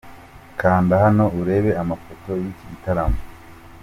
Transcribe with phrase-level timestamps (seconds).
[0.59, 3.19] Kanda hano urebe amafoto y’iki gitaramo.